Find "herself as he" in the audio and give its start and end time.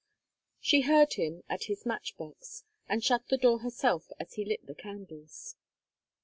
3.59-4.43